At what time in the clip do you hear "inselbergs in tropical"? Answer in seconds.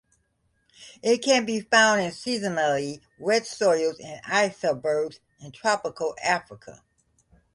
4.23-6.15